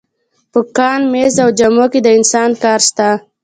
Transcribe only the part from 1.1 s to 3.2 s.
مېز او جامو کې د انسان کار شته